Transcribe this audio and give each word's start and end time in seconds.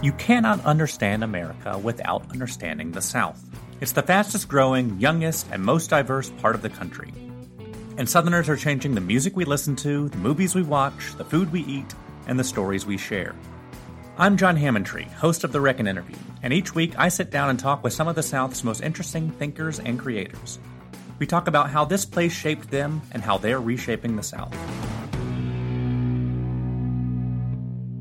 You 0.00 0.12
cannot 0.12 0.64
understand 0.64 1.24
America 1.24 1.76
without 1.76 2.30
understanding 2.30 2.92
the 2.92 3.02
South. 3.02 3.44
It's 3.80 3.90
the 3.90 4.02
fastest 4.02 4.46
growing, 4.46 5.00
youngest, 5.00 5.48
and 5.50 5.60
most 5.60 5.90
diverse 5.90 6.30
part 6.30 6.54
of 6.54 6.62
the 6.62 6.68
country. 6.68 7.12
And 7.96 8.08
Southerners 8.08 8.48
are 8.48 8.56
changing 8.56 8.94
the 8.94 9.00
music 9.00 9.34
we 9.34 9.44
listen 9.44 9.74
to, 9.76 10.08
the 10.08 10.18
movies 10.18 10.54
we 10.54 10.62
watch, 10.62 11.16
the 11.16 11.24
food 11.24 11.50
we 11.50 11.62
eat, 11.62 11.96
and 12.28 12.38
the 12.38 12.44
stories 12.44 12.86
we 12.86 12.96
share. 12.96 13.34
I'm 14.18 14.36
John 14.36 14.56
Hammontree, 14.56 15.10
host 15.14 15.42
of 15.42 15.50
The 15.50 15.60
Reckon 15.60 15.88
Interview, 15.88 16.16
and 16.44 16.52
each 16.52 16.76
week 16.76 16.96
I 16.96 17.08
sit 17.08 17.32
down 17.32 17.50
and 17.50 17.58
talk 17.58 17.82
with 17.82 17.92
some 17.92 18.06
of 18.06 18.14
the 18.14 18.22
South's 18.22 18.62
most 18.62 18.82
interesting 18.82 19.32
thinkers 19.32 19.80
and 19.80 19.98
creators. 19.98 20.60
We 21.18 21.26
talk 21.26 21.48
about 21.48 21.70
how 21.70 21.84
this 21.84 22.04
place 22.04 22.32
shaped 22.32 22.70
them 22.70 23.02
and 23.10 23.20
how 23.20 23.36
they're 23.36 23.60
reshaping 23.60 24.14
the 24.14 24.22
South. 24.22 24.54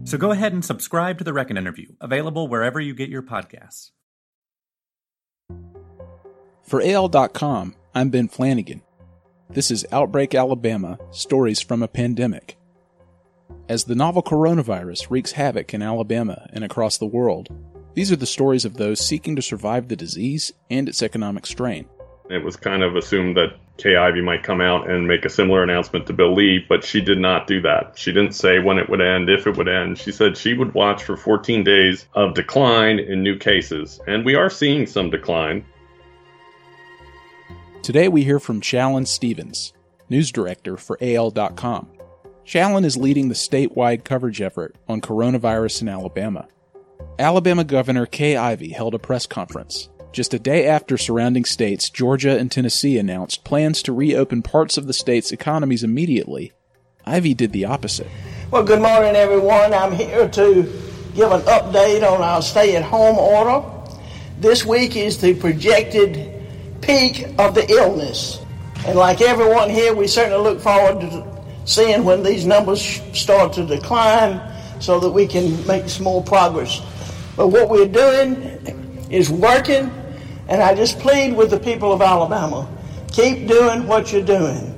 So 0.08 0.18
go 0.18 0.32
ahead 0.32 0.54
and 0.54 0.64
subscribe 0.64 1.18
to 1.18 1.26
The 1.26 1.34
Reckon 1.34 1.58
Interview, 1.58 1.88
available 2.00 2.48
wherever 2.48 2.80
you 2.80 2.94
get 2.94 3.09
your 3.09 3.22
podcasts. 3.22 3.91
For 6.64 6.81
AL.com, 6.81 7.76
I'm 7.94 8.09
Ben 8.09 8.30
Flanagan. 8.30 8.84
This 9.50 9.70
is 9.70 9.86
Outbreak 9.91 10.34
Alabama 10.34 10.98
Stories 11.12 11.62
from 11.62 11.84
a 11.84 11.90
Pandemic. 11.90 12.58
As 13.67 13.84
the 13.84 13.95
novel 13.95 14.23
coronavirus 14.23 15.09
wreaks 15.09 15.34
havoc 15.34 15.73
in 15.73 15.81
Alabama 15.81 16.48
and 16.53 16.64
across 16.64 16.98
the 16.98 17.05
world, 17.05 17.50
these 17.94 18.09
are 18.09 18.16
the 18.16 18.26
stories 18.26 18.64
of 18.64 18.76
those 18.78 19.05
seeking 19.05 19.36
to 19.36 19.42
survive 19.42 19.89
the 19.89 19.98
disease 19.98 20.53
and 20.70 20.88
its 20.88 21.03
economic 21.03 21.45
strain. 21.45 21.86
It 22.30 22.44
was 22.44 22.58
kind 22.58 22.84
of 22.84 22.95
assumed 22.95 23.38
that 23.38 23.55
Kay 23.77 23.95
Ivey 23.95 24.22
might 24.22 24.44
come 24.44 24.59
out 24.59 24.90
and 24.90 25.08
make 25.08 25.23
a 25.23 25.30
similar 25.30 25.63
announcement 25.63 26.08
to 26.08 26.13
Bill 26.13 26.34
Lee, 26.34 26.66
but 26.67 26.84
she 26.84 27.00
did 27.00 27.20
not 27.20 27.48
do 27.48 27.62
that. 27.62 27.98
She 27.98 28.12
didn't 28.12 28.34
say 28.34 28.59
when 28.59 28.77
it 28.77 28.90
would 28.90 29.00
end, 29.00 29.30
if 29.30 29.48
it 29.48 29.55
would 29.55 29.70
end. 29.70 29.98
She 29.98 30.12
said 30.12 30.36
she 30.36 30.53
would 30.53 30.73
watch 30.73 31.03
for 31.03 31.16
14 31.16 31.63
days 31.63 32.05
of 32.13 32.34
decline 32.34 33.00
in 33.00 33.23
new 33.23 33.38
cases. 33.38 34.02
And 34.08 34.26
we 34.26 34.36
are 34.36 34.50
seeing 34.50 34.88
some 34.88 35.09
decline. 35.09 35.64
Today 37.81 38.09
we 38.09 38.23
hear 38.25 38.39
from 38.39 38.59
Challen 38.59 39.05
Stephens, 39.05 39.72
news 40.09 40.31
director 40.31 40.75
for 40.75 40.98
AL.com. 41.00 41.88
Challen 42.44 42.83
is 42.83 42.98
leading 42.98 43.30
the 43.30 43.36
statewide 43.36 44.03
coverage 44.03 44.42
effort 44.42 44.75
on 44.89 45.00
coronavirus 45.00 45.83
in 45.83 45.89
Alabama. 45.89 46.48
Alabama 47.20 47.64
Governor 47.64 48.05
Kay 48.05 48.36
Ivey 48.36 48.70
held 48.70 48.95
a 48.95 49.00
press 49.00 49.25
conference 49.25 49.89
just 50.18 50.34
a 50.34 50.40
day 50.40 50.66
after 50.66 50.98
surrounding 50.98 51.46
states, 51.46 51.92
Georgia 51.92 52.40
and 52.40 52.52
Tennessee 52.52 52.98
announced 52.98 53.44
plans 53.44 53.84
to 53.84 53.94
reopen 53.94 54.42
parts 54.42 54.76
of 54.76 54.88
the 54.88 54.94
state's 54.94 55.32
economies 55.32 55.84
immediately. 55.84 56.52
Ivey 57.06 57.36
did 57.36 57.52
the 57.52 57.66
opposite. 57.66 58.08
Well, 58.50 58.64
good 58.64 58.82
morning, 58.82 59.16
everyone. 59.16 59.76
I'm 59.76 59.92
here 59.92 60.28
to 60.28 60.64
give 61.14 61.32
an 61.32 61.42
update 61.42 62.02
on 62.02 62.23
our 62.23 62.42
stay 62.42 62.76
at 62.76 62.84
home 62.84 63.20
order. 63.20 63.64
This 64.40 64.66
week 64.66 64.95
is 64.95 65.22
the 65.22 65.36
projected 65.36 66.34
peak 66.82 67.28
of 67.38 67.54
the 67.54 67.70
illness. 67.70 68.40
And 68.88 68.98
like 68.98 69.22
everyone 69.22 69.70
here, 69.70 69.94
we 69.94 70.08
certainly 70.08 70.42
look 70.42 70.60
forward 70.60 71.00
to 71.02 71.44
seeing 71.66 72.04
when 72.04 72.23
these 72.23 72.44
numbers 72.44 72.82
start 73.14 73.54
to 73.54 73.68
decline 73.68 74.42
so 74.80 75.00
that 75.00 75.12
we 75.12 75.28
can 75.28 75.64
make 75.68 75.88
some 75.88 76.06
more 76.06 76.23
progress. 76.23 76.82
But 77.36 77.50
what 77.50 77.70
we're 77.70 77.88
doing 77.88 78.36
is 79.12 79.30
working 79.30 79.92
and 80.50 80.62
I 80.62 80.76
just 80.76 81.00
plead 81.00 81.36
with 81.36 81.50
the 81.50 81.59
people 81.59 81.92
of 81.92 82.02
Alabama 82.02 82.67
keep 83.12 83.48
doing 83.48 83.88
what 83.88 84.12
you're 84.12 84.22
doing 84.22 84.73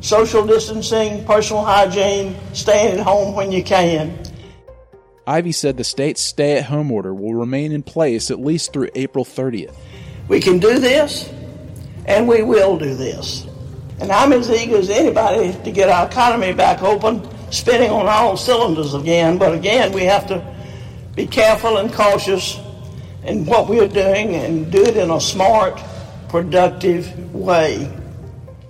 social 0.00 0.46
distancing, 0.46 1.24
personal 1.24 1.64
hygiene, 1.64 2.36
staying 2.52 2.98
at 2.98 3.04
home 3.04 3.34
when 3.34 3.50
you 3.50 3.64
can. 3.64 4.16
Ivey 5.26 5.52
said 5.52 5.76
the 5.76 5.84
state's 5.84 6.22
stay 6.22 6.56
at 6.56 6.64
home 6.64 6.90
order 6.92 7.12
will 7.12 7.34
remain 7.34 7.72
in 7.72 7.82
place 7.82 8.30
at 8.30 8.38
least 8.38 8.72
through 8.72 8.90
April 8.94 9.24
30th. 9.24 9.74
We 10.28 10.40
can 10.40 10.58
do 10.58 10.78
this, 10.78 11.28
and 12.06 12.28
we 12.28 12.42
will 12.42 12.78
do 12.78 12.94
this. 12.94 13.46
And 14.00 14.12
I'm 14.12 14.32
as 14.32 14.48
eager 14.50 14.76
as 14.76 14.88
anybody 14.88 15.52
to 15.64 15.70
get 15.72 15.88
our 15.88 16.06
economy 16.06 16.52
back 16.52 16.82
open, 16.82 17.28
spinning 17.50 17.90
on 17.90 18.06
all 18.06 18.36
cylinders 18.36 18.94
again. 18.94 19.36
But 19.36 19.52
again, 19.52 19.92
we 19.92 20.04
have 20.04 20.28
to 20.28 20.56
be 21.14 21.26
careful 21.26 21.78
and 21.78 21.92
cautious 21.92 22.60
and 23.28 23.46
what 23.46 23.68
we're 23.68 23.86
doing 23.86 24.34
and 24.34 24.72
do 24.72 24.82
it 24.82 24.96
in 24.96 25.10
a 25.10 25.20
smart, 25.20 25.78
productive 26.30 27.34
way. 27.34 27.92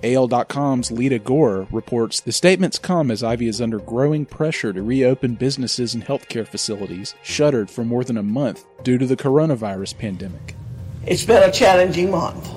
AL.com's 0.03 0.91
Leada 0.91 1.19
Gore 1.19 1.67
reports 1.71 2.19
the 2.19 2.31
statements 2.31 2.77
come 2.77 3.09
as 3.09 3.23
Ivey 3.23 3.47
is 3.47 3.61
under 3.61 3.79
growing 3.79 4.25
pressure 4.25 4.73
to 4.73 4.81
reopen 4.81 5.35
businesses 5.35 5.93
and 5.93 6.03
healthcare 6.03 6.47
facilities 6.47 7.15
shuttered 7.23 7.69
for 7.69 7.83
more 7.85 8.03
than 8.03 8.17
a 8.17 8.23
month 8.23 8.65
due 8.83 8.97
to 8.97 9.05
the 9.05 9.17
coronavirus 9.17 9.97
pandemic. 9.97 10.55
It's 11.05 11.23
been 11.25 11.47
a 11.47 11.51
challenging 11.51 12.11
month. 12.11 12.49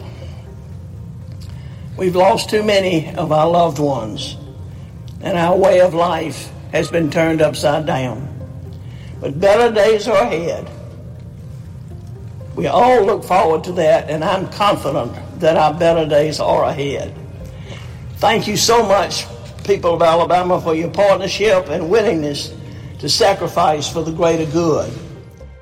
We've 1.96 2.16
lost 2.16 2.50
too 2.50 2.62
many 2.62 3.14
of 3.14 3.30
our 3.32 3.48
loved 3.48 3.78
ones, 3.78 4.36
and 5.20 5.36
our 5.36 5.56
way 5.56 5.80
of 5.80 5.94
life 5.94 6.50
has 6.72 6.90
been 6.90 7.10
turned 7.10 7.42
upside 7.42 7.86
down. 7.86 8.28
But 9.20 9.38
better 9.38 9.72
days 9.72 10.08
are 10.08 10.22
ahead. 10.22 10.68
We 12.54 12.66
all 12.66 13.04
look 13.04 13.24
forward 13.24 13.64
to 13.64 13.72
that, 13.72 14.10
and 14.10 14.22
I'm 14.22 14.48
confident 14.50 15.40
that 15.40 15.56
our 15.56 15.72
better 15.72 16.06
days 16.06 16.38
are 16.38 16.64
ahead. 16.64 17.14
Thank 18.16 18.46
you 18.46 18.56
so 18.56 18.86
much, 18.86 19.24
people 19.64 19.94
of 19.94 20.02
Alabama, 20.02 20.60
for 20.60 20.74
your 20.74 20.90
partnership 20.90 21.68
and 21.68 21.88
willingness 21.88 22.54
to 22.98 23.08
sacrifice 23.08 23.90
for 23.90 24.02
the 24.02 24.12
greater 24.12 24.50
good. 24.52 24.92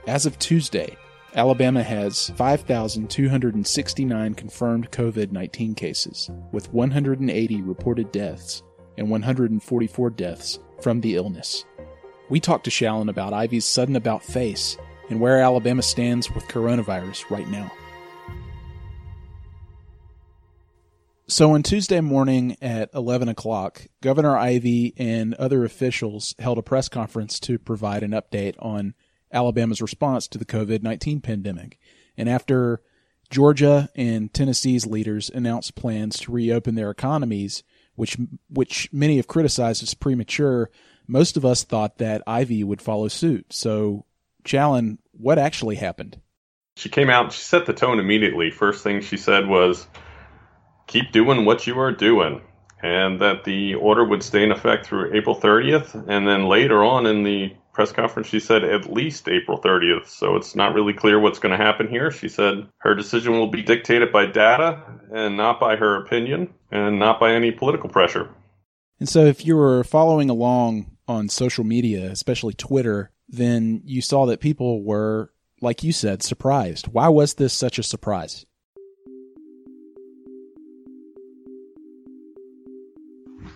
As 0.09 0.27
of 0.27 0.37
Tuesday, 0.41 0.97
Alabama 1.37 1.83
has 1.83 2.31
5,269 2.31 4.35
confirmed 4.35 4.91
COVID 4.91 5.31
19 5.31 5.77
cases, 5.77 6.29
with 6.51 6.73
180 6.73 7.63
reported 7.63 8.11
deaths 8.11 8.65
and 8.99 9.09
144 9.09 10.11
deaths 10.11 10.59
from 10.83 11.01
the 11.01 11.15
illness. 11.15 11.65
We 12.29 12.41
talked 12.41 12.65
to 12.65 12.71
Challen 12.71 13.09
about 13.09 13.33
Ivey's 13.33 13.65
sudden 13.65 13.95
about 13.95 14.25
face 14.25 14.77
and 15.11 15.21
where 15.21 15.41
Alabama 15.41 15.83
stands 15.83 16.31
with 16.31 16.45
coronavirus 16.45 17.29
right 17.31 17.49
now. 17.49 17.71
So 21.31 21.53
on 21.53 21.63
Tuesday 21.63 22.01
morning 22.01 22.57
at 22.61 22.91
11 22.93 23.29
o'clock, 23.29 23.87
Governor 24.01 24.37
Ivey 24.37 24.95
and 24.97 25.35
other 25.35 25.65
officials 25.65 26.35
held 26.41 26.59
a 26.59 26.63
press 26.63 26.89
conference 26.89 27.39
to 27.41 27.57
provide 27.57 28.03
an 28.03 28.11
update 28.11 28.57
on 28.59 28.95
Alabama's 29.33 29.81
response 29.81 30.27
to 30.29 30.39
the 30.39 30.45
COVID 30.45 30.83
19 30.83 31.21
pandemic. 31.21 31.79
And 32.17 32.29
after 32.29 32.83
Georgia 33.31 33.89
and 33.95 34.35
Tennessee's 34.35 34.87
leaders 34.87 35.31
announced 35.31 35.77
plans 35.77 36.19
to 36.19 36.33
reopen 36.33 36.75
their 36.75 36.91
economies, 36.91 37.63
which 37.95 38.17
which 38.49 38.89
many 38.93 39.17
have 39.17 39.29
criticized 39.29 39.85
as 39.85 39.95
premature, 39.95 40.69
most 41.07 41.37
of 41.37 41.45
us 41.45 41.63
thought 41.63 41.99
that 41.99 42.23
Ivey 42.27 42.65
would 42.65 42.83
follow 42.83 43.07
suit. 43.07 43.53
So 43.53 44.05
Challen, 44.45 44.99
what 45.13 45.39
actually 45.39 45.77
happened? 45.77 46.21
She 46.77 46.89
came 46.89 47.11
out, 47.11 47.33
she 47.33 47.43
set 47.43 47.67
the 47.67 47.73
tone 47.73 47.99
immediately. 47.99 48.51
First 48.51 48.83
thing 48.83 49.01
she 49.01 49.17
said 49.17 49.49
was, 49.49 49.87
keep 50.87 51.13
doing 51.13 51.45
what 51.45 51.67
you 51.67 51.79
are 51.79 51.93
doing. 51.93 52.43
And 52.83 53.21
that 53.21 53.45
the 53.45 53.75
order 53.75 54.05
would 54.05 54.23
stay 54.23 54.43
in 54.43 54.51
effect 54.51 54.87
through 54.87 55.15
April 55.15 55.39
30th. 55.39 55.95
And 56.09 56.27
then 56.27 56.47
later 56.47 56.83
on 56.83 57.05
in 57.05 57.25
the 57.25 57.55
press 57.75 57.93
conference, 57.93 58.29
she 58.29 58.41
said 58.41 58.65
at 58.65 58.91
least 58.91 59.29
April 59.29 59.61
30th. 59.61 60.09
So 60.09 60.37
it's 60.37 60.57
not 60.57 60.75
really 60.75 60.95
clear 60.95 61.21
what's 61.21 61.39
going 61.39 61.57
to 61.57 61.63
happen 61.63 61.89
here. 61.89 62.11
She 62.11 62.29
said 62.29 62.67
her 62.79 62.95
decision 62.95 63.33
will 63.33 63.49
be 63.51 63.63
dictated 63.63 64.13
by 64.13 64.27
data 64.27 64.83
and 65.15 65.37
not 65.37 65.61
by 65.61 65.77
her 65.77 65.97
opinion 65.97 66.55
and 66.71 66.99
not 66.99 67.21
by 67.21 67.33
any 67.33 67.51
political 67.51 67.91
pressure. 67.91 68.31
And 68.99 69.09
so 69.09 69.25
if 69.25 69.45
you 69.45 69.57
were 69.57 69.85
following 69.85 70.31
along 70.31 70.97
on 71.07 71.29
social 71.29 71.65
media, 71.65 72.11
especially 72.11 72.55
Twitter, 72.55 73.11
then 73.31 73.83
you 73.85 74.03
saw 74.03 74.27
that 74.27 74.41
people 74.41 74.83
were, 74.83 75.33
like 75.61 75.83
you 75.83 75.93
said, 75.93 76.23
surprised. 76.23 76.89
Why 76.89 77.09
was 77.09 77.35
this 77.35 77.53
such 77.53 77.79
a 77.79 77.83
surprise? 77.83 78.45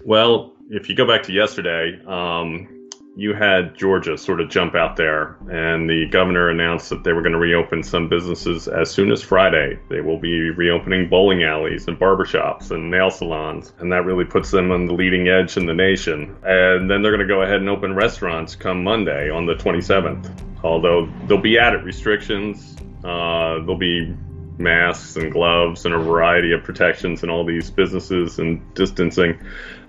Well, 0.04 0.52
if 0.70 0.88
you 0.88 0.94
go 0.94 1.06
back 1.06 1.22
to 1.24 1.32
yesterday, 1.32 2.00
um, 2.06 2.68
you 3.16 3.32
had 3.32 3.76
Georgia 3.76 4.18
sort 4.18 4.40
of 4.40 4.48
jump 4.48 4.74
out 4.74 4.96
there, 4.96 5.36
and 5.50 5.88
the 5.88 6.06
governor 6.10 6.50
announced 6.50 6.90
that 6.90 7.04
they 7.04 7.12
were 7.12 7.22
going 7.22 7.32
to 7.32 7.38
reopen 7.38 7.82
some 7.82 8.08
businesses 8.08 8.66
as 8.66 8.90
soon 8.90 9.12
as 9.12 9.22
Friday. 9.22 9.78
They 9.88 10.00
will 10.00 10.18
be 10.18 10.50
reopening 10.50 11.08
bowling 11.08 11.44
alleys 11.44 11.86
and 11.86 11.98
barbershops 11.98 12.72
and 12.72 12.90
nail 12.90 13.10
salons, 13.10 13.72
and 13.78 13.92
that 13.92 14.04
really 14.04 14.24
puts 14.24 14.50
them 14.50 14.72
on 14.72 14.86
the 14.86 14.94
leading 14.94 15.28
edge 15.28 15.56
in 15.56 15.66
the 15.66 15.74
nation. 15.74 16.36
And 16.42 16.90
then 16.90 17.02
they're 17.02 17.16
going 17.16 17.26
to 17.26 17.32
go 17.32 17.42
ahead 17.42 17.60
and 17.60 17.68
open 17.68 17.94
restaurants 17.94 18.56
come 18.56 18.82
Monday 18.82 19.30
on 19.30 19.46
the 19.46 19.54
27th. 19.54 20.30
Although 20.64 21.08
there'll 21.26 21.42
be 21.42 21.58
added 21.58 21.84
restrictions, 21.84 22.74
uh, 23.04 23.60
there'll 23.60 23.76
be 23.76 24.16
masks 24.58 25.16
and 25.16 25.32
gloves 25.32 25.84
and 25.84 25.94
a 25.94 25.98
variety 25.98 26.52
of 26.52 26.62
protections 26.62 27.22
in 27.22 27.30
all 27.30 27.44
these 27.44 27.70
businesses 27.70 28.38
and 28.38 28.62
distancing 28.74 29.38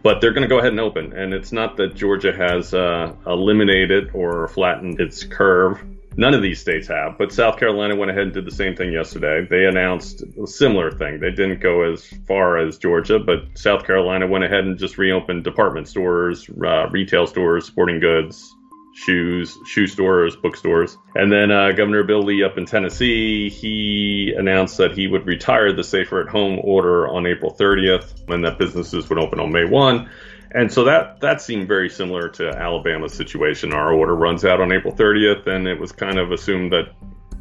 but 0.06 0.22
they're 0.22 0.34
going 0.34 0.44
to 0.44 0.48
go 0.48 0.60
ahead 0.60 0.70
and 0.70 0.80
open. 0.80 1.14
And 1.14 1.34
it's 1.34 1.52
not 1.52 1.78
that 1.78 1.96
Georgia 1.96 2.32
has 2.32 2.76
uh, 2.76 3.12
eliminated 3.26 4.12
or 4.14 4.48
flattened 4.50 5.02
its 5.02 5.24
curve. 5.24 5.84
None 6.16 6.36
of 6.36 6.44
these 6.44 6.62
states 6.62 6.88
have, 6.90 7.18
but 7.18 7.32
South 7.32 7.58
Carolina 7.58 7.96
went 7.96 8.12
ahead 8.12 8.22
and 8.22 8.32
did 8.32 8.46
the 8.46 8.52
same 8.52 8.76
thing 8.76 8.94
yesterday. 8.94 9.48
They 9.50 9.66
announced 9.66 10.22
a 10.22 10.46
similar 10.46 10.92
thing. 10.92 11.20
They 11.20 11.32
didn't 11.32 11.60
go 11.60 11.92
as 11.92 12.06
far 12.28 12.60
as 12.60 12.78
Georgia, 12.78 13.18
but 13.18 13.58
South 13.58 13.84
Carolina 13.88 14.28
went 14.28 14.44
ahead 14.44 14.66
and 14.66 14.78
just 14.78 15.00
reopened 15.00 15.44
department 15.44 15.88
stores, 15.88 16.48
uh, 16.64 16.88
retail 16.92 17.26
stores, 17.26 17.66
sporting 17.66 18.00
goods, 18.00 18.55
shoes, 18.96 19.60
shoe 19.66 19.88
stores, 19.88 20.36
bookstores. 20.38 20.98
And 21.16 21.32
then 21.32 21.52
uh, 21.52 21.72
Governor 21.72 22.04
Bill 22.04 22.24
Lee 22.24 22.44
up 22.44 22.58
in 22.58 22.66
Tennessee, 22.66 23.50
he 23.50 24.34
announced 24.36 24.78
that 24.78 24.98
he 24.98 25.08
would 25.08 25.28
retire 25.28 25.74
the 25.74 25.84
safer 25.84 26.22
at 26.22 26.30
home 26.30 26.60
order 26.64 27.08
on 27.08 27.28
April 27.28 27.54
30th 27.54 28.28
and 28.30 28.44
that 28.46 28.58
businesses 28.58 29.10
would 29.10 29.20
open 29.20 29.40
on 29.40 29.52
May 29.52 29.66
1. 29.66 30.10
And 30.52 30.72
so 30.72 30.86
that 30.86 31.20
that 31.20 31.42
seemed 31.42 31.68
very 31.68 31.90
similar 31.90 32.30
to 32.30 32.50
Alabama's 32.50 33.14
situation. 33.14 33.74
Our 33.74 33.92
order 33.92 34.16
runs 34.16 34.46
out 34.46 34.62
on 34.62 34.72
April 34.72 34.94
30th, 34.94 35.48
and 35.48 35.68
it 35.68 35.78
was 35.78 35.92
kind 35.92 36.18
of 36.18 36.32
assumed 36.32 36.72
that 36.72 36.94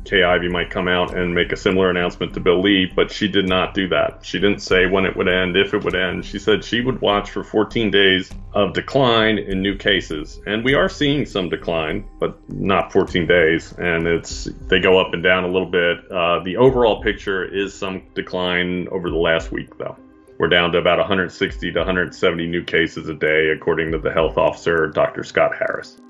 Kay 0.05 0.23
Ivey 0.23 0.49
might 0.49 0.71
come 0.71 0.89
out 0.89 1.17
and 1.17 1.35
make 1.35 1.53
a 1.53 1.57
similar 1.57 1.91
announcement 1.91 2.35
to 2.35 2.41
Bill 2.41 2.61
Lee, 2.61 2.91
but 2.95 3.11
she 3.11 3.27
did 3.27 3.49
not 3.49 3.75
do 3.75 3.89
that. 3.89 4.21
She 4.23 4.39
didn't 4.39 4.61
say 4.61 4.87
when 4.87 5.07
it 5.07 5.17
would 5.17 5.29
end, 5.29 5.57
if 5.57 5.73
it 5.73 5.83
would 5.83 5.95
end. 5.95 6.25
She 6.25 6.39
said 6.39 6.65
she 6.65 6.81
would 6.81 7.01
watch 7.01 7.31
for 7.31 7.43
14 7.43 7.91
days 7.91 8.31
of 8.53 8.75
decline 8.75 9.39
in 9.39 9.63
new 9.63 9.77
cases, 9.77 10.41
and 10.47 10.65
we 10.65 10.75
are 10.75 10.89
seeing 10.89 11.25
some 11.25 11.49
decline, 11.49 12.07
but 12.21 12.39
not 12.51 12.93
14 12.93 13.27
days. 13.27 13.73
And 13.79 14.07
it's 14.07 14.49
they 14.69 14.81
go 14.81 14.99
up 14.99 15.15
and 15.15 15.23
down 15.23 15.45
a 15.45 15.49
little 15.49 15.71
bit. 15.71 16.11
Uh, 16.11 16.41
the 16.41 16.57
overall 16.57 17.03
picture 17.03 17.45
is 17.45 17.75
some 17.75 18.03
decline 18.15 18.89
over 18.89 19.11
the 19.11 19.17
last 19.17 19.53
week, 19.53 19.77
though. 19.79 19.97
We're 20.39 20.49
down 20.49 20.73
to 20.73 20.79
about 20.79 20.99
160 20.99 21.73
to 21.73 21.79
170 21.79 22.47
new 22.49 22.65
cases 22.65 23.09
a 23.09 23.15
day, 23.15 23.51
according 23.51 23.93
to 23.93 23.99
the 23.99 24.13
health 24.13 24.37
officer, 24.37 24.89
Dr. 24.89 25.23
Scott 25.23 25.53
Harris. 25.57 26.01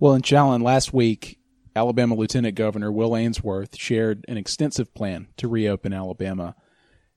Well, 0.00 0.14
in 0.14 0.22
Challen 0.22 0.62
last 0.62 0.94
week, 0.94 1.38
Alabama 1.76 2.14
Lieutenant 2.14 2.54
Governor 2.54 2.90
Will 2.90 3.14
Ainsworth 3.14 3.76
shared 3.76 4.24
an 4.28 4.38
extensive 4.38 4.94
plan 4.94 5.28
to 5.36 5.46
reopen 5.46 5.92
Alabama. 5.92 6.56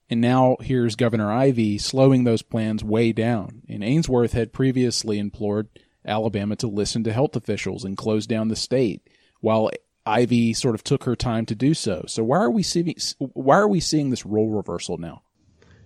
And 0.10 0.20
now 0.20 0.58
here's 0.60 0.98
Governor 0.98 1.32
Ivey 1.32 1.78
slowing 1.78 2.26
those 2.26 2.42
plans 2.42 2.84
way 2.84 3.14
down. 3.14 3.62
And 3.70 3.86
Ainsworth 3.86 4.34
had 4.34 4.52
previously 4.52 5.18
implored 5.18 5.70
Alabama 6.06 6.58
to 6.58 6.68
listen 6.68 7.06
to 7.06 7.14
health 7.14 7.38
officials 7.38 7.86
and 7.86 7.96
close 7.96 8.28
down 8.28 8.50
the 8.50 8.56
state, 8.58 9.10
while 9.40 9.72
Ivey 10.06 10.52
sort 10.52 10.76
of 10.76 10.84
took 10.84 11.06
her 11.06 11.16
time 11.16 11.46
to 11.46 11.56
do 11.56 11.74
so. 11.74 12.04
So 12.10 12.22
why 12.26 12.40
are 12.40 12.52
we 12.52 12.64
seeing 12.64 12.94
why 13.18 13.56
are 13.56 13.70
we 13.70 13.80
seeing 13.80 14.10
this 14.10 14.26
role 14.26 14.50
reversal 14.50 14.98
now? 14.98 15.22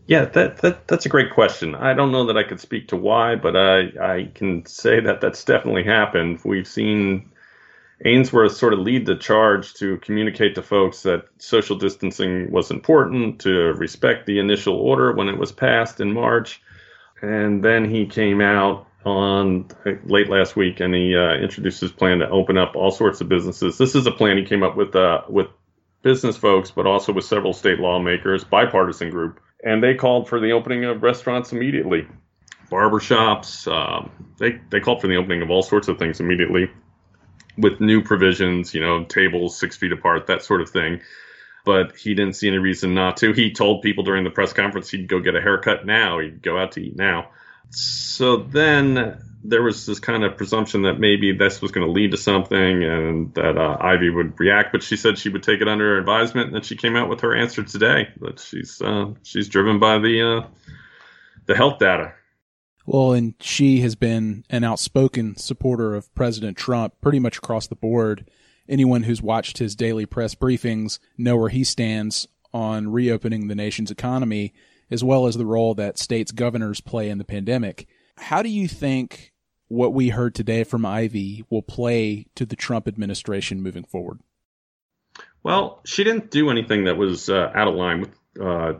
Yeah, 0.07 0.23
that, 0.25 0.57
that 0.59 0.87
that's 0.87 1.05
a 1.05 1.09
great 1.09 1.31
question. 1.33 1.75
I 1.75 1.93
don't 1.93 2.13
know 2.13 2.25
that 2.27 2.37
I 2.37 2.43
could 2.43 2.61
speak 2.61 2.87
to 2.89 2.95
why, 2.95 3.35
but 3.35 3.57
I 3.57 3.79
I 4.01 4.31
can 4.33 4.65
say 4.65 5.01
that 5.01 5.19
that's 5.19 5.43
definitely 5.43 5.83
happened. 5.83 6.39
We've 6.45 6.67
seen 6.67 7.29
Ainsworth 8.05 8.55
sort 8.55 8.73
of 8.73 8.79
lead 8.79 9.05
the 9.05 9.17
charge 9.17 9.73
to 9.75 9.97
communicate 9.97 10.55
to 10.55 10.61
folks 10.61 11.03
that 11.03 11.25
social 11.39 11.75
distancing 11.77 12.51
was 12.51 12.71
important, 12.71 13.41
to 13.41 13.73
respect 13.73 14.25
the 14.25 14.39
initial 14.39 14.75
order 14.75 15.11
when 15.13 15.27
it 15.27 15.37
was 15.37 15.51
passed 15.51 15.99
in 15.99 16.13
March, 16.13 16.61
and 17.21 17.63
then 17.63 17.83
he 17.89 18.05
came 18.05 18.39
out 18.39 18.87
on 19.05 19.67
late 20.05 20.29
last 20.29 20.55
week 20.55 20.79
and 20.79 20.93
he 20.93 21.15
uh, 21.15 21.35
introduced 21.35 21.81
his 21.81 21.91
plan 21.91 22.19
to 22.19 22.29
open 22.29 22.57
up 22.57 22.75
all 22.75 22.91
sorts 22.91 23.19
of 23.21 23.29
businesses. 23.29 23.77
This 23.77 23.95
is 23.95 24.05
a 24.07 24.11
plan 24.11 24.37
he 24.37 24.45
came 24.45 24.63
up 24.63 24.77
with 24.77 24.95
uh, 24.95 25.23
with 25.27 25.47
business 26.01 26.37
folks, 26.37 26.71
but 26.71 26.87
also 26.87 27.11
with 27.11 27.25
several 27.25 27.51
state 27.53 27.79
lawmakers, 27.79 28.45
bipartisan 28.45 29.09
group 29.09 29.41
and 29.63 29.83
they 29.83 29.95
called 29.95 30.29
for 30.29 30.39
the 30.39 30.51
opening 30.51 30.85
of 30.85 31.03
restaurants 31.03 31.51
immediately, 31.51 32.07
barbershops. 32.71 33.67
Um, 33.71 34.11
they 34.37 34.59
they 34.69 34.79
called 34.79 35.01
for 35.01 35.07
the 35.07 35.17
opening 35.17 35.41
of 35.41 35.49
all 35.49 35.63
sorts 35.63 35.87
of 35.87 35.97
things 35.97 36.19
immediately, 36.19 36.69
with 37.57 37.79
new 37.79 38.01
provisions, 38.01 38.73
you 38.73 38.81
know, 38.81 39.03
tables 39.05 39.57
six 39.57 39.75
feet 39.75 39.91
apart, 39.91 40.27
that 40.27 40.43
sort 40.43 40.61
of 40.61 40.69
thing. 40.69 41.01
But 41.65 41.97
he 41.97 42.13
didn't 42.13 42.35
see 42.35 42.47
any 42.47 42.59
reason 42.59 42.93
not 42.93 43.17
to. 43.17 43.33
He 43.33 43.51
told 43.51 43.81
people 43.81 44.03
during 44.03 44.23
the 44.23 44.29
press 44.29 44.53
conference 44.53 44.89
he'd 44.89 45.07
go 45.07 45.19
get 45.19 45.35
a 45.35 45.41
haircut 45.41 45.85
now. 45.85 46.19
He'd 46.19 46.41
go 46.41 46.57
out 46.57 46.73
to 46.73 46.81
eat 46.81 46.95
now. 46.95 47.31
So 47.69 48.37
then 48.37 49.21
there 49.47 49.63
was 49.63 49.85
this 49.85 49.99
kind 49.99 50.25
of 50.25 50.35
presumption 50.35 50.81
that 50.81 50.99
maybe 50.99 51.31
this 51.31 51.61
was 51.61 51.71
going 51.71 51.87
to 51.87 51.91
lead 51.91 52.11
to 52.11 52.17
something 52.17 52.83
and 52.83 53.33
that 53.35 53.57
uh, 53.57 53.77
Ivey 53.79 54.09
would 54.09 54.37
react, 54.39 54.73
but 54.73 54.83
she 54.83 54.97
said 54.97 55.17
she 55.17 55.29
would 55.29 55.41
take 55.41 55.61
it 55.61 55.69
under 55.69 55.97
advisement, 55.97 56.47
and 56.47 56.55
then 56.55 56.63
she 56.63 56.75
came 56.75 56.97
out 56.97 57.07
with 57.07 57.21
her 57.21 57.33
answer 57.33 57.63
today 57.63 58.09
that 58.19 58.39
she's 58.41 58.81
uh, 58.81 59.13
she's 59.23 59.47
driven 59.47 59.79
by 59.79 59.99
the 59.99 60.21
uh, 60.21 60.47
the 61.45 61.55
health 61.55 61.79
data. 61.79 62.13
Well, 62.85 63.13
and 63.13 63.35
she 63.39 63.79
has 63.81 63.95
been 63.95 64.43
an 64.49 64.65
outspoken 64.65 65.37
supporter 65.37 65.95
of 65.95 66.13
President 66.13 66.57
Trump 66.57 66.95
pretty 67.01 67.19
much 67.19 67.37
across 67.37 67.67
the 67.67 67.75
board. 67.75 68.29
Anyone 68.67 69.03
who's 69.03 69.21
watched 69.21 69.59
his 69.59 69.75
daily 69.75 70.05
press 70.05 70.35
briefings 70.35 70.99
know 71.17 71.37
where 71.37 71.49
he 71.49 71.63
stands 71.63 72.27
on 72.53 72.91
reopening 72.91 73.47
the 73.47 73.55
nation's 73.55 73.91
economy, 73.91 74.53
as 74.91 75.05
well 75.05 75.25
as 75.25 75.37
the 75.37 75.45
role 75.45 75.73
that 75.75 75.97
states' 75.97 76.31
governors 76.31 76.81
play 76.81 77.09
in 77.09 77.17
the 77.17 77.23
pandemic. 77.23 77.87
How 78.17 78.41
do 78.41 78.49
you 78.49 78.67
think 78.67 79.33
what 79.67 79.93
we 79.93 80.09
heard 80.09 80.33
today 80.33 80.63
from 80.63 80.85
Ivey 80.85 81.45
will 81.49 81.61
play 81.61 82.27
to 82.35 82.45
the 82.45 82.55
Trump 82.55 82.87
administration 82.87 83.61
moving 83.61 83.83
forward? 83.83 84.19
Well, 85.43 85.81
she 85.85 86.03
didn't 86.03 86.31
do 86.31 86.49
anything 86.49 86.85
that 86.85 86.97
was 86.97 87.29
uh, 87.29 87.51
out 87.55 87.67
of 87.67 87.75
line 87.75 88.01
with 88.01 88.11
uh, 88.41 88.73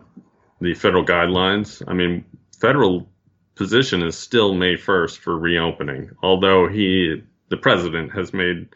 the 0.62 0.74
federal 0.74 1.06
guidelines. 1.06 1.82
I 1.88 1.94
mean, 1.94 2.26
federal 2.60 3.10
position 3.56 4.04
is 4.04 4.18
still 4.18 4.54
May 4.54 4.76
1st 4.76 5.18
for 5.18 5.38
reopening, 5.38 6.12
although 6.22 6.68
he, 6.68 7.24
the 7.50 7.58
president, 7.58 8.14
has 8.14 8.34
made 8.34 8.70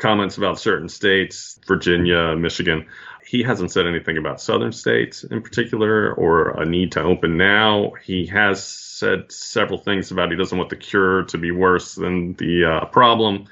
comments 0.00 0.38
about 0.38 0.58
certain 0.58 0.88
states, 0.88 1.58
Virginia, 1.66 2.34
Michigan. 2.36 2.86
He 3.24 3.42
hasn't 3.42 3.70
said 3.70 3.86
anything 3.86 4.18
about 4.18 4.40
southern 4.40 4.72
states 4.72 5.22
in 5.22 5.42
particular 5.42 6.12
or 6.14 6.60
a 6.60 6.64
need 6.64 6.92
to 6.92 7.02
open 7.02 7.36
now. 7.36 7.92
He 8.02 8.26
has 8.26 8.64
said 8.64 9.30
several 9.30 9.78
things 9.78 10.10
about 10.10 10.30
he 10.30 10.36
doesn't 10.36 10.56
want 10.56 10.70
the 10.70 10.76
cure 10.76 11.24
to 11.24 11.38
be 11.38 11.52
worse 11.52 11.94
than 11.94 12.34
the 12.34 12.64
uh, 12.64 12.84
problem, 12.86 13.46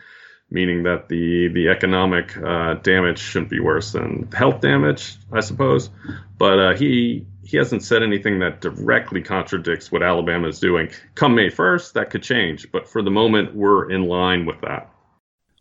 meaning 0.51 0.83
that 0.83 1.09
the 1.09 1.49
the 1.49 1.69
economic 1.69 2.37
uh, 2.37 2.75
damage 2.75 3.19
shouldn't 3.19 3.51
be 3.51 3.61
worse 3.61 3.93
than 3.93 4.29
health 4.33 4.61
damage, 4.61 5.17
I 5.31 5.41
suppose. 5.41 5.91
But 6.39 6.59
uh, 6.59 6.75
he 6.75 7.27
he 7.45 7.57
hasn't 7.57 7.83
said 7.83 8.03
anything 8.03 8.41
that 8.41 8.61
directly 8.61 9.23
contradicts 9.23 9.93
what 9.93 10.03
Alabama 10.03 10.49
is 10.49 10.61
doing. 10.61 10.91
Come 11.15 11.35
May 11.35 11.49
1st, 11.49 11.95
that 11.95 12.11
could 12.11 12.23
change, 12.23 12.71
but 12.71 12.89
for 12.89 13.01
the 13.01 13.11
moment, 13.11 13.55
we're 13.55 13.91
in 13.91 14.03
line 14.05 14.45
with 14.45 14.61
that. 14.63 14.91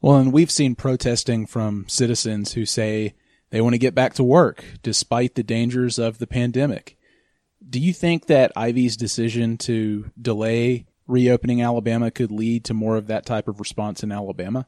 Well, 0.01 0.18
and 0.18 0.32
we've 0.32 0.51
seen 0.51 0.75
protesting 0.75 1.48
from 1.48 1.86
citizens 1.88 2.54
who 2.54 2.66
say 2.66 3.16
they 3.50 3.62
want 3.62 3.74
to 3.74 3.80
get 3.80 3.96
back 3.96 4.13
to 4.16 4.24
work 4.24 4.63
despite 4.84 5.36
the 5.36 5.44
dangers 5.44 5.98
of 5.98 6.20
the 6.20 6.27
pandemic. 6.27 6.98
Do 7.68 7.80
you 7.80 7.94
think 7.94 8.27
that 8.27 8.51
Ivey's 8.56 8.96
decision 8.96 9.58
to 9.60 10.12
delay 10.22 10.86
reopening 11.08 11.62
Alabama 11.62 12.12
could 12.12 12.32
lead 12.32 12.66
to 12.66 12.74
more 12.74 12.98
of 12.98 13.08
that 13.08 13.25
type 13.25 13.48
of 13.48 13.60
response 13.60 14.04
in 14.04 14.12
Alabama? 14.12 14.68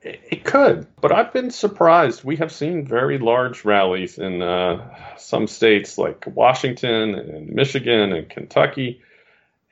It 0.00 0.44
could, 0.44 0.88
but 1.00 1.12
I've 1.12 1.32
been 1.32 1.50
surprised. 1.50 2.24
We 2.24 2.36
have 2.36 2.50
seen 2.50 2.84
very 2.84 3.18
large 3.18 3.64
rallies 3.64 4.18
in 4.18 4.42
uh, 4.42 4.96
some 5.16 5.46
states 5.46 5.96
like 5.96 6.24
Washington 6.26 7.14
and 7.14 7.50
Michigan 7.50 8.12
and 8.12 8.28
Kentucky. 8.28 9.00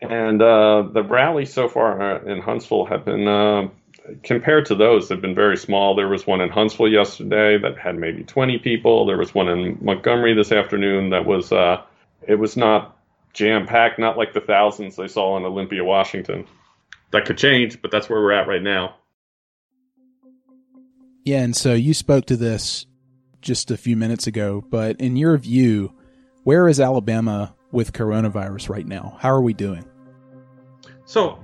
And 0.00 0.40
uh, 0.40 0.88
the 0.92 1.02
rallies 1.02 1.52
so 1.52 1.68
far 1.68 2.28
in 2.28 2.40
Huntsville 2.40 2.86
have 2.86 3.04
been, 3.04 3.26
uh, 3.26 3.68
compared 4.22 4.66
to 4.66 4.74
those, 4.74 5.08
they've 5.08 5.20
been 5.20 5.34
very 5.34 5.56
small. 5.56 5.94
There 5.94 6.08
was 6.08 6.26
one 6.26 6.40
in 6.40 6.48
Huntsville 6.48 6.88
yesterday 6.88 7.58
that 7.58 7.78
had 7.78 7.98
maybe 7.98 8.24
20 8.24 8.58
people. 8.58 9.06
There 9.06 9.18
was 9.18 9.34
one 9.34 9.48
in 9.48 9.78
Montgomery 9.80 10.34
this 10.34 10.52
afternoon 10.52 11.10
that 11.10 11.26
was 11.26 11.52
uh, 11.52 11.82
it 12.26 12.36
was 12.36 12.56
not 12.56 12.96
jam 13.32 13.66
packed, 13.66 13.98
not 13.98 14.16
like 14.16 14.32
the 14.32 14.40
thousands 14.40 14.96
they 14.96 15.08
saw 15.08 15.36
in 15.36 15.44
Olympia, 15.44 15.84
Washington. 15.84 16.46
That 17.12 17.24
could 17.24 17.38
change, 17.38 17.82
but 17.82 17.90
that's 17.90 18.08
where 18.08 18.20
we're 18.20 18.32
at 18.32 18.48
right 18.48 18.62
now. 18.62 18.96
Yeah, 21.24 21.42
and 21.42 21.54
so 21.54 21.74
you 21.74 21.94
spoke 21.94 22.26
to 22.26 22.36
this 22.36 22.86
just 23.42 23.70
a 23.70 23.76
few 23.76 23.96
minutes 23.96 24.26
ago, 24.26 24.64
but 24.70 25.00
in 25.00 25.16
your 25.16 25.36
view, 25.36 25.92
where 26.44 26.68
is 26.68 26.80
Alabama 26.80 27.54
with 27.72 27.92
coronavirus 27.92 28.68
right 28.68 28.86
now? 28.86 29.16
How 29.20 29.30
are 29.30 29.42
we 29.42 29.52
doing? 29.52 29.84
So, 31.04 31.38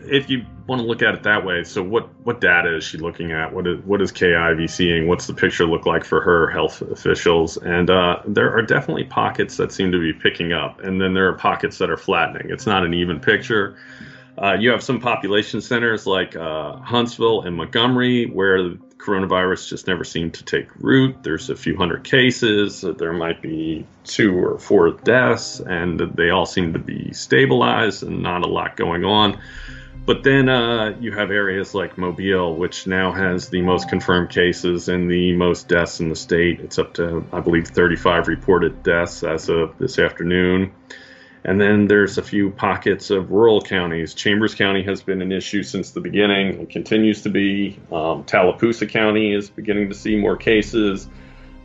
if 0.00 0.30
you 0.30 0.46
want 0.68 0.80
to 0.80 0.86
look 0.86 1.02
at 1.02 1.14
it 1.14 1.22
that 1.24 1.44
way, 1.44 1.64
so 1.64 1.82
what 1.82 2.08
what 2.24 2.40
data 2.40 2.76
is 2.76 2.84
she 2.84 2.98
looking 2.98 3.32
at? 3.32 3.52
What 3.52 3.66
is 3.66 3.82
what 3.84 4.00
is 4.00 4.12
Ivey 4.22 4.68
seeing? 4.68 5.08
What's 5.08 5.26
the 5.26 5.34
picture 5.34 5.66
look 5.66 5.86
like 5.86 6.04
for 6.04 6.20
her 6.20 6.48
health 6.50 6.82
officials? 6.82 7.56
And 7.56 7.90
uh, 7.90 8.20
there 8.26 8.56
are 8.56 8.62
definitely 8.62 9.04
pockets 9.04 9.56
that 9.56 9.72
seem 9.72 9.90
to 9.92 9.98
be 9.98 10.12
picking 10.12 10.52
up, 10.52 10.80
and 10.80 11.00
then 11.00 11.14
there 11.14 11.28
are 11.28 11.32
pockets 11.32 11.78
that 11.78 11.90
are 11.90 11.96
flattening. 11.96 12.50
It's 12.50 12.66
not 12.66 12.84
an 12.84 12.94
even 12.94 13.18
picture. 13.18 13.76
Uh, 14.40 14.52
you 14.52 14.70
have 14.70 14.82
some 14.82 15.00
population 15.00 15.60
centers 15.60 16.06
like 16.06 16.36
uh, 16.36 16.76
Huntsville 16.76 17.42
and 17.42 17.56
Montgomery 17.56 18.26
where 18.26 18.74
coronavirus 18.98 19.68
just 19.68 19.86
never 19.86 20.04
seemed 20.04 20.34
to 20.34 20.44
take 20.44 20.68
root. 20.76 21.22
There's 21.22 21.50
a 21.50 21.56
few 21.56 21.76
hundred 21.76 22.04
cases. 22.04 22.80
There 22.80 23.12
might 23.12 23.42
be 23.42 23.86
two 24.04 24.34
or 24.36 24.58
four 24.58 24.90
deaths, 24.90 25.60
and 25.60 25.98
they 26.00 26.30
all 26.30 26.46
seem 26.46 26.72
to 26.72 26.78
be 26.78 27.12
stabilized 27.12 28.02
and 28.02 28.22
not 28.22 28.42
a 28.42 28.48
lot 28.48 28.76
going 28.76 29.04
on. 29.04 29.40
But 30.06 30.22
then 30.22 30.48
uh, 30.48 30.96
you 31.00 31.10
have 31.12 31.32
areas 31.32 31.74
like 31.74 31.98
Mobile, 31.98 32.54
which 32.54 32.86
now 32.86 33.10
has 33.10 33.48
the 33.48 33.60
most 33.60 33.88
confirmed 33.88 34.30
cases 34.30 34.88
and 34.88 35.10
the 35.10 35.34
most 35.34 35.68
deaths 35.68 35.98
in 35.98 36.08
the 36.08 36.14
state. 36.14 36.60
It's 36.60 36.78
up 36.78 36.94
to, 36.94 37.24
I 37.32 37.40
believe, 37.40 37.66
35 37.66 38.28
reported 38.28 38.84
deaths 38.84 39.24
as 39.24 39.48
of 39.48 39.76
this 39.78 39.98
afternoon. 39.98 40.72
And 41.46 41.60
then 41.60 41.86
there's 41.86 42.18
a 42.18 42.22
few 42.22 42.50
pockets 42.50 43.10
of 43.10 43.30
rural 43.30 43.62
counties. 43.62 44.14
Chambers 44.14 44.52
County 44.56 44.82
has 44.82 45.00
been 45.00 45.22
an 45.22 45.30
issue 45.30 45.62
since 45.62 45.92
the 45.92 46.00
beginning 46.00 46.58
and 46.58 46.68
continues 46.68 47.22
to 47.22 47.28
be. 47.28 47.78
Um, 47.92 48.24
Tallapoosa 48.24 48.88
County 48.88 49.32
is 49.32 49.48
beginning 49.48 49.88
to 49.90 49.94
see 49.94 50.16
more 50.16 50.36
cases. 50.36 51.06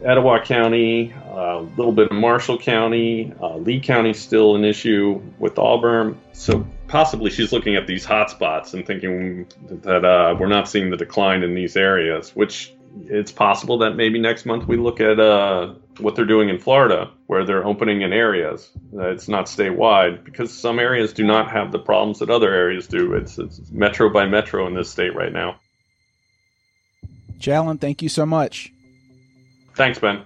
Etowah 0.03 0.45
County, 0.45 1.11
a 1.11 1.35
uh, 1.35 1.59
little 1.77 1.91
bit 1.93 2.11
of 2.11 2.15
Marshall 2.15 2.59
County, 2.59 3.33
uh, 3.41 3.57
Lee 3.57 3.79
County 3.79 4.13
still 4.13 4.55
an 4.55 4.63
issue 4.63 5.19
with 5.39 5.57
Auburn. 5.57 6.15
So 6.33 6.63
possibly 6.87 7.31
she's 7.31 7.51
looking 7.51 7.75
at 7.75 7.87
these 7.87 8.05
hot 8.05 8.29
spots 8.29 8.75
and 8.75 8.85
thinking 8.85 9.47
that 9.67 10.05
uh, 10.05 10.35
we're 10.39 10.47
not 10.47 10.69
seeing 10.69 10.91
the 10.91 10.97
decline 10.97 11.41
in 11.41 11.55
these 11.55 11.75
areas, 11.75 12.35
which 12.35 12.71
it's 13.05 13.31
possible 13.31 13.79
that 13.79 13.95
maybe 13.95 14.19
next 14.19 14.45
month 14.45 14.67
we 14.67 14.77
look 14.77 15.01
at 15.01 15.19
uh, 15.19 15.73
what 16.01 16.15
they're 16.15 16.25
doing 16.25 16.49
in 16.49 16.59
Florida, 16.59 17.11
where 17.27 17.45
they're 17.45 17.65
opening 17.65 18.01
in 18.01 18.13
areas. 18.13 18.69
Uh, 18.93 19.09
it's 19.09 19.27
not 19.27 19.45
statewide 19.45 20.23
because 20.23 20.53
some 20.53 20.79
areas 20.79 21.13
do 21.13 21.23
not 21.23 21.49
have 21.51 21.71
the 21.71 21.79
problems 21.79 22.19
that 22.19 22.29
other 22.29 22.53
areas 22.53 22.87
do. 22.87 23.13
It's, 23.13 23.37
it's 23.37 23.61
metro 23.71 24.09
by 24.09 24.25
metro 24.25 24.67
in 24.67 24.73
this 24.73 24.89
state 24.89 25.15
right 25.15 25.31
now. 25.31 25.59
Jalen, 27.39 27.79
thank 27.79 28.01
you 28.01 28.09
so 28.09 28.25
much. 28.25 28.71
Thanks, 29.75 29.99
Ben. 29.99 30.23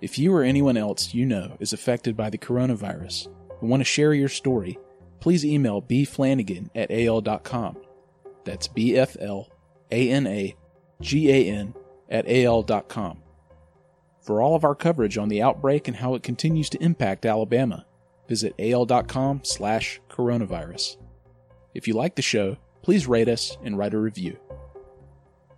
If 0.00 0.18
you 0.18 0.32
or 0.32 0.44
anyone 0.44 0.76
else 0.76 1.12
you 1.12 1.26
know 1.26 1.56
is 1.58 1.72
affected 1.72 2.16
by 2.16 2.30
the 2.30 2.38
coronavirus 2.38 3.26
and 3.60 3.68
want 3.68 3.80
to 3.80 3.84
share 3.84 4.14
your 4.14 4.28
story, 4.28 4.78
please 5.20 5.44
email 5.44 5.82
bflanagan 5.82 6.70
at 6.74 6.90
al.com. 6.90 7.76
That's 8.44 8.68
B 8.68 8.96
F 8.96 9.16
L 9.20 9.48
A 9.90 10.10
N 10.10 10.26
A 10.26 10.54
G 11.00 11.30
A 11.30 11.50
N 11.50 11.74
at 12.08 12.28
al.com. 12.28 13.22
For 14.20 14.42
all 14.42 14.54
of 14.54 14.64
our 14.64 14.74
coverage 14.74 15.16
on 15.16 15.28
the 15.28 15.42
outbreak 15.42 15.88
and 15.88 15.96
how 15.96 16.14
it 16.14 16.22
continues 16.22 16.68
to 16.70 16.82
impact 16.82 17.24
Alabama, 17.24 17.86
visit 18.28 18.54
al.com 18.58 19.40
slash 19.42 20.00
coronavirus. 20.10 20.96
If 21.74 21.88
you 21.88 21.94
like 21.94 22.16
the 22.16 22.22
show, 22.22 22.56
please 22.82 23.06
rate 23.06 23.28
us 23.28 23.56
and 23.62 23.78
write 23.78 23.94
a 23.94 23.98
review. 23.98 24.38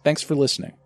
Thanks 0.04 0.22
for 0.22 0.34
listening. 0.34 0.79